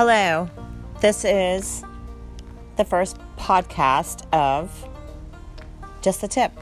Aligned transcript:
Hello, 0.00 0.48
this 1.00 1.24
is 1.24 1.82
the 2.76 2.84
first 2.84 3.18
podcast 3.36 4.32
of 4.32 4.88
Just 6.02 6.20
the 6.20 6.28
Tip. 6.28 6.52